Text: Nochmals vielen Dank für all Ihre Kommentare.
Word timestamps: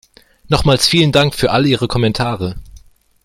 Nochmals 0.47 0.87
vielen 0.87 1.11
Dank 1.11 1.35
für 1.35 1.51
all 1.51 1.67
Ihre 1.67 1.87
Kommentare. 1.87 2.55